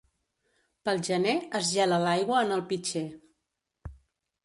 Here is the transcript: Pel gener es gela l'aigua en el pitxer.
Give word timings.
Pel 0.89 1.01
gener 1.09 1.35
es 1.61 1.69
gela 1.75 2.01
l'aigua 2.07 2.43
en 2.49 2.57
el 2.59 2.67
pitxer. 2.73 3.07